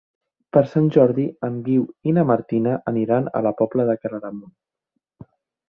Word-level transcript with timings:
Per 0.55 0.61
Sant 0.69 0.87
Jordi 0.95 1.25
en 1.47 1.59
Guiu 1.67 1.83
i 2.11 2.15
na 2.19 2.25
Martina 2.31 2.75
aniran 2.95 3.29
a 3.41 3.45
la 3.49 3.55
Pobla 3.63 3.89
de 3.93 3.99
Claramunt. 4.03 4.43